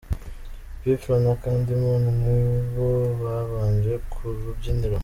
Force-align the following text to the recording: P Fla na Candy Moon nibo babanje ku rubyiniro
P 0.79 0.83
Fla 1.01 1.17
na 1.25 1.33
Candy 1.41 1.73
Moon 1.81 2.03
nibo 2.21 2.87
babanje 3.23 3.93
ku 4.11 4.19
rubyiniro 4.43 4.97